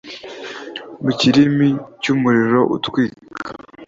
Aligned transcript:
mu 1.03 1.11
kirimi 1.19 1.69
cy’umuriro 2.01 2.61
utwika, 2.75 3.49